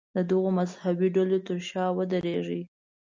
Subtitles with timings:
[0.15, 2.61] د دغو مذهبي ډلو تر شا ودرېږي.